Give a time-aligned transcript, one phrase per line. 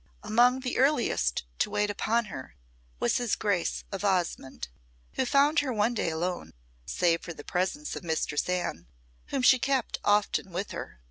[0.23, 2.55] Among the earliest to wait upon her
[2.99, 4.67] was his Grace of Osmonde,
[5.13, 6.53] who found her one day alone,
[6.87, 8.87] save for the presence of Mistress Anne,
[9.27, 10.99] whom she kept often with her.